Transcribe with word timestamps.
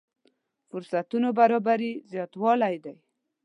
فرصتونو 0.69 1.29
برابري 1.39 1.91
زياتوالی 2.11 2.75
دی. 2.83 2.95